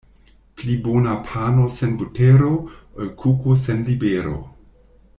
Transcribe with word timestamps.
Pli 0.59 0.75
bona 0.85 1.13
pano 1.27 1.65
sen 1.77 1.91
butero, 2.01 2.51
ol 2.99 3.07
kuko 3.23 3.59
sen 3.67 3.79
libero. 3.91 4.39